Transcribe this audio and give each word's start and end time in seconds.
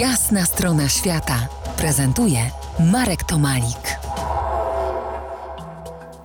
Jasna 0.00 0.44
strona 0.44 0.88
świata 0.88 1.48
prezentuje 1.78 2.38
Marek 2.92 3.24
Tomalik. 3.24 3.98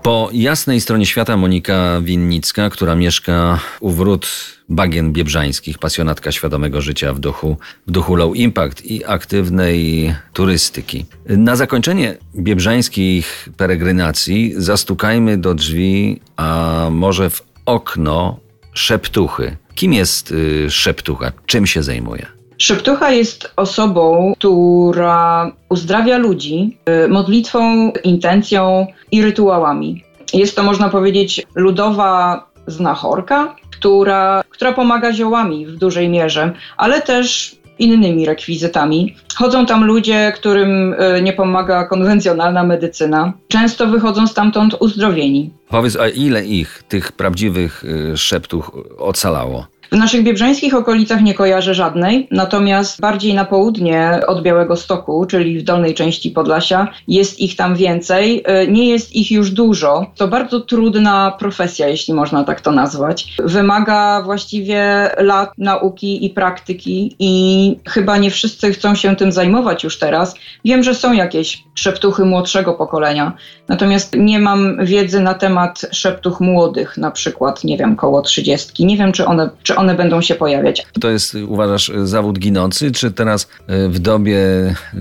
Po 0.03 0.29
jasnej 0.33 0.81
stronie 0.81 1.05
świata 1.05 1.37
Monika 1.37 2.01
Winnicka, 2.01 2.69
która 2.69 2.95
mieszka 2.95 3.59
u 3.79 3.91
wrót 3.91 4.27
bagien 4.69 5.13
biebrzańskich, 5.13 5.77
pasjonatka 5.77 6.31
świadomego 6.31 6.81
życia 6.81 7.13
w 7.13 7.19
duchu, 7.19 7.57
w 7.87 7.91
duchu 7.91 8.15
low 8.15 8.35
impact 8.35 8.85
i 8.85 9.05
aktywnej 9.05 10.15
turystyki. 10.33 11.05
Na 11.25 11.55
zakończenie 11.55 12.17
biebrzańskich 12.35 13.49
peregrynacji 13.57 14.53
zastukajmy 14.57 15.37
do 15.37 15.53
drzwi, 15.53 16.21
a 16.35 16.87
może 16.91 17.29
w 17.29 17.41
okno 17.65 18.39
szeptuchy. 18.73 19.57
Kim 19.75 19.93
jest 19.93 20.31
y, 20.31 20.69
szeptucha? 20.69 21.31
Czym 21.45 21.67
się 21.67 21.83
zajmuje? 21.83 22.40
Szeptucha 22.61 23.11
jest 23.11 23.51
osobą, 23.55 24.33
która 24.37 25.51
uzdrawia 25.69 26.17
ludzi 26.17 26.77
y, 27.05 27.07
modlitwą, 27.07 27.91
intencją 28.03 28.87
i 29.11 29.21
rytuałami. 29.21 30.03
Jest 30.33 30.55
to, 30.55 30.63
można 30.63 30.89
powiedzieć, 30.89 31.47
ludowa 31.55 32.45
znachorka, 32.67 33.55
która, 33.71 34.43
która 34.49 34.73
pomaga 34.73 35.13
ziołami 35.13 35.65
w 35.65 35.77
dużej 35.77 36.09
mierze, 36.09 36.53
ale 36.77 37.01
też 37.01 37.55
innymi 37.79 38.25
rekwizytami. 38.25 39.15
Chodzą 39.35 39.65
tam 39.65 39.85
ludzie, 39.85 40.31
którym 40.35 40.93
y, 40.93 41.21
nie 41.21 41.33
pomaga 41.33 41.85
konwencjonalna 41.85 42.63
medycyna. 42.63 43.33
Często 43.47 43.87
wychodzą 43.87 44.27
stamtąd 44.27 44.75
uzdrowieni. 44.79 45.49
Powiedz, 45.69 45.95
a 45.95 46.07
ile 46.07 46.45
ich, 46.45 46.83
tych 46.87 47.11
prawdziwych 47.11 47.83
y, 47.83 48.17
szeptuch, 48.17 48.71
ocalało? 48.97 49.65
W 49.93 49.97
naszych 49.97 50.23
biebrzańskich 50.23 50.75
okolicach 50.75 51.21
nie 51.21 51.33
kojarzę 51.33 51.73
żadnej, 51.73 52.27
natomiast 52.31 53.01
bardziej 53.01 53.33
na 53.33 53.45
południe 53.45 54.19
od 54.27 54.41
Białego 54.41 54.75
Stoku, 54.75 55.25
czyli 55.25 55.59
w 55.59 55.63
dolnej 55.63 55.93
części 55.93 56.31
Podlasia, 56.31 56.87
jest 57.07 57.39
ich 57.39 57.55
tam 57.55 57.75
więcej. 57.75 58.43
E, 58.45 58.67
nie 58.67 58.89
jest 58.89 59.15
ich 59.15 59.31
już 59.31 59.51
dużo. 59.51 60.05
To 60.15 60.27
bardzo 60.27 60.59
trudna 60.59 61.35
profesja, 61.39 61.87
jeśli 61.87 62.13
można 62.13 62.43
tak 62.43 62.61
to 62.61 62.71
nazwać. 62.71 63.35
Wymaga 63.39 64.21
właściwie 64.21 65.09
lat 65.17 65.51
nauki 65.57 66.25
i 66.25 66.29
praktyki 66.29 67.15
i 67.19 67.75
chyba 67.87 68.17
nie 68.17 68.31
wszyscy 68.31 68.73
chcą 68.73 68.95
się 68.95 69.15
tym 69.15 69.31
zajmować 69.31 69.83
już 69.83 69.99
teraz. 69.99 70.35
Wiem, 70.65 70.83
że 70.83 70.95
są 70.95 71.13
jakieś 71.13 71.63
szeptuchy 71.75 72.25
młodszego 72.25 72.73
pokolenia, 72.73 73.33
natomiast 73.67 74.15
nie 74.17 74.39
mam 74.39 74.85
wiedzy 74.85 75.19
na 75.19 75.33
temat 75.33 75.81
szeptuch 75.91 76.39
młodych, 76.39 76.97
na 76.97 77.11
przykład, 77.11 77.63
nie 77.63 77.77
wiem, 77.77 77.95
koło 77.95 78.21
trzydziestki. 78.21 78.85
Nie 78.85 78.97
wiem, 78.97 79.11
czy 79.11 79.25
one, 79.25 79.49
czy 79.63 79.80
one 79.81 79.95
będą 79.95 80.21
się 80.21 80.35
pojawiać. 80.35 80.85
To 81.01 81.09
jest, 81.09 81.35
uważasz, 81.35 81.91
zawód 82.03 82.39
ginący, 82.39 82.91
czy 82.91 83.11
teraz 83.11 83.49
y, 83.69 83.89
w 83.89 83.99
dobie 83.99 84.39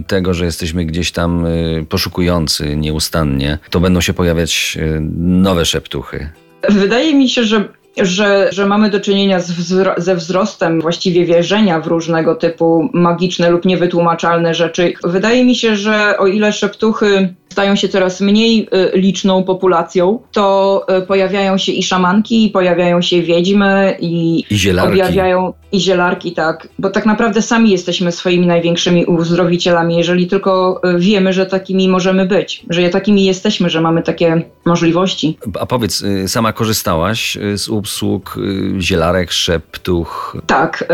tego, 0.07 0.35
że 0.35 0.45
jesteśmy 0.45 0.85
gdzieś 0.85 1.13
tam 1.13 1.47
y, 1.47 1.87
poszukujący 1.89 2.77
nieustannie, 2.77 3.59
to 3.71 3.81
będą 3.81 4.01
się 4.01 4.13
pojawiać 4.13 4.79
y, 4.81 5.01
nowe 5.19 5.65
szeptuchy? 5.65 6.29
Wydaje 6.69 7.15
mi 7.15 7.29
się, 7.29 7.45
że 7.45 7.69
że, 8.03 8.49
że 8.53 8.67
mamy 8.67 8.91
do 8.91 9.01
czynienia 9.01 9.39
wzro 9.39 9.95
ze 9.97 10.17
wzrostem 10.17 10.81
właściwie 10.81 11.25
wierzenia 11.25 11.81
w 11.81 11.87
różnego 11.87 12.35
typu 12.35 12.89
magiczne 12.93 13.51
lub 13.51 13.65
niewytłumaczalne 13.65 14.55
rzeczy. 14.55 14.93
Wydaje 15.05 15.45
mi 15.45 15.55
się, 15.55 15.77
że 15.77 16.19
o 16.19 16.27
ile 16.27 16.53
szeptuchy 16.53 17.35
stają 17.53 17.77
się 17.77 17.89
coraz 17.89 18.21
mniej 18.21 18.69
y, 18.95 18.99
liczną 18.99 19.45
populacją, 19.45 20.21
to 20.33 20.87
y, 20.99 21.07
pojawiają 21.07 21.59
się 21.59 21.73
i 21.73 21.83
szamanki, 21.83 22.45
i 22.47 22.51
pojawiają 22.51 23.03
się 23.03 23.23
wiedźmy 23.23 23.97
i, 24.01 24.45
I 24.51 24.57
zielarki. 24.57 24.93
objawiają 24.93 25.53
i 25.73 25.81
zielarki, 25.81 26.33
tak. 26.33 26.69
Bo 26.79 26.91
tak 26.91 27.07
naprawdę 27.07 27.43
sami 27.43 27.71
jesteśmy 27.71 28.13
swoimi 28.13 28.47
największymi 28.47 29.05
uzdrowicielami, 29.05 29.97
jeżeli 29.97 30.27
tylko 30.27 30.81
y, 30.85 30.99
wiemy, 30.99 31.33
że 31.33 31.47
takimi 31.47 31.89
możemy 31.89 32.27
być, 32.27 32.63
że 32.71 32.89
takimi 32.89 33.25
jesteśmy, 33.25 33.71
że 33.71 33.81
mamy 33.81 34.03
takie 34.03 34.43
możliwości. 34.65 35.39
A 35.61 35.67
powiedz, 35.67 36.05
sama 36.27 36.53
korzystałaś 36.53 37.39
z 37.55 37.69
usług 37.69 38.37
zielarek, 38.79 39.33
szeptuch? 39.33 40.37
Tak, 40.47 40.85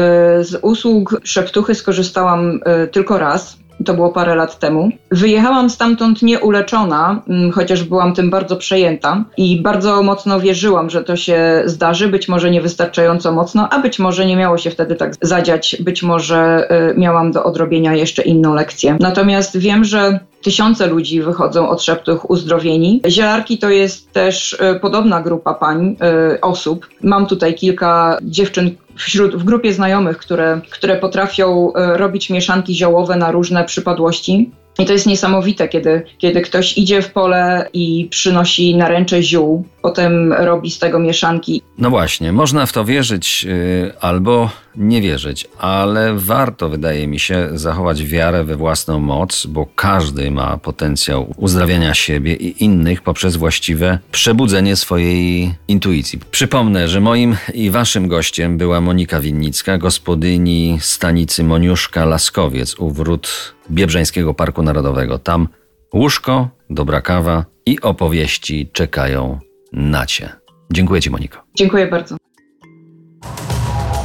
z 0.40 0.58
usług 0.62 1.20
szeptuchy 1.24 1.74
skorzystałam 1.74 2.60
tylko 2.92 3.18
raz 3.18 3.58
to 3.84 3.94
było 3.94 4.12
parę 4.12 4.34
lat 4.34 4.58
temu. 4.58 4.90
Wyjechałam 5.10 5.70
stamtąd 5.70 6.22
nieuleczona, 6.22 7.22
mm, 7.28 7.52
chociaż 7.52 7.84
byłam 7.84 8.14
tym 8.14 8.30
bardzo 8.30 8.56
przejęta 8.56 9.24
i 9.36 9.62
bardzo 9.62 10.02
mocno 10.02 10.40
wierzyłam, 10.40 10.90
że 10.90 11.04
to 11.04 11.16
się 11.16 11.62
zdarzy, 11.64 12.08
być 12.08 12.28
może 12.28 12.50
niewystarczająco 12.50 13.32
mocno, 13.32 13.68
a 13.70 13.78
być 13.78 13.98
może 13.98 14.26
nie 14.26 14.36
miało 14.36 14.58
się 14.58 14.70
wtedy 14.70 14.94
tak 14.94 15.14
zadziać, 15.22 15.76
być 15.80 16.02
może 16.02 16.68
y, 16.90 16.98
miałam 16.98 17.32
do 17.32 17.44
odrobienia 17.44 17.94
jeszcze 17.94 18.22
inną 18.22 18.54
lekcję. 18.54 18.96
Natomiast 19.00 19.58
wiem, 19.58 19.84
że 19.84 20.20
tysiące 20.42 20.86
ludzi 20.86 21.22
wychodzą 21.22 21.68
od 21.68 21.82
szeptów 21.82 22.20
uzdrowieni. 22.28 23.02
Zielarki 23.08 23.58
to 23.58 23.70
jest 23.70 24.12
też 24.12 24.52
y, 24.52 24.80
podobna 24.80 25.22
grupa 25.22 25.54
pań, 25.54 25.96
y, 26.34 26.40
osób. 26.40 26.86
Mam 27.02 27.26
tutaj 27.26 27.54
kilka 27.54 28.18
dziewczyn, 28.22 28.76
wśród, 28.96 29.36
w 29.36 29.44
grupie 29.44 29.72
znajomych, 29.72 30.18
które, 30.18 30.60
które 30.70 30.96
potrafią 30.96 31.72
e, 31.72 31.98
robić 31.98 32.30
mieszanki 32.30 32.74
ziołowe 32.74 33.16
na 33.16 33.30
różne 33.30 33.64
przypadłości. 33.64 34.50
I 34.78 34.86
to 34.86 34.92
jest 34.92 35.06
niesamowite, 35.06 35.68
kiedy, 35.68 36.02
kiedy 36.18 36.40
ktoś 36.40 36.78
idzie 36.78 37.02
w 37.02 37.12
pole 37.12 37.68
i 37.72 38.08
przynosi 38.10 38.76
naręcze 38.76 39.22
ziół, 39.22 39.64
potem 39.86 40.32
robi 40.32 40.70
z 40.70 40.78
tego 40.78 40.98
mieszanki. 40.98 41.62
No 41.78 41.90
właśnie, 41.90 42.32
można 42.32 42.66
w 42.66 42.72
to 42.72 42.84
wierzyć 42.84 43.44
yy, 43.44 43.92
albo 44.00 44.50
nie 44.76 45.02
wierzyć, 45.02 45.48
ale 45.58 46.14
warto, 46.14 46.68
wydaje 46.68 47.06
mi 47.06 47.18
się, 47.18 47.48
zachować 47.54 48.04
wiarę 48.04 48.44
we 48.44 48.56
własną 48.56 49.00
moc, 49.00 49.46
bo 49.46 49.66
każdy 49.74 50.30
ma 50.30 50.58
potencjał 50.58 51.34
uzdrawiania 51.36 51.94
siebie 51.94 52.34
i 52.34 52.64
innych 52.64 53.02
poprzez 53.02 53.36
właściwe 53.36 53.98
przebudzenie 54.12 54.76
swojej 54.76 55.54
intuicji. 55.68 56.18
Przypomnę, 56.30 56.88
że 56.88 57.00
moim 57.00 57.36
i 57.54 57.70
waszym 57.70 58.08
gościem 58.08 58.58
była 58.58 58.80
Monika 58.80 59.20
Winnicka, 59.20 59.78
gospodyni 59.78 60.78
stanicy 60.80 61.44
Moniuszka 61.44 62.04
Laskowiec 62.04 62.78
u 62.78 62.90
wrót 62.90 63.54
Biebrzańskiego 63.70 64.34
Parku 64.34 64.62
Narodowego. 64.62 65.18
Tam 65.18 65.48
łóżko, 65.94 66.48
dobra 66.70 67.00
kawa 67.00 67.44
i 67.66 67.80
opowieści 67.80 68.70
czekają 68.72 69.38
na 69.76 70.06
cię. 70.06 70.32
Dziękuję 70.72 71.00
ci, 71.00 71.10
Moniko. 71.10 71.42
Dziękuję 71.54 71.86
bardzo. 71.86 72.16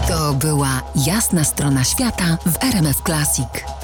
To 0.08 0.34
była 0.34 0.82
jasna 1.06 1.44
strona 1.44 1.84
świata 1.84 2.38
w 2.46 2.64
RMF 2.64 3.02
Classic. 3.02 3.81